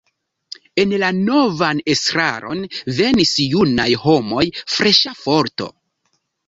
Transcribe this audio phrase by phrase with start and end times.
[0.83, 2.65] En la novan estraron
[3.01, 4.45] venis junaj homoj,
[4.79, 5.75] freŝa forto.